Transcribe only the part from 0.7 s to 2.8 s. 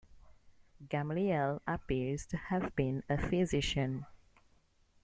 Gamliel appears to have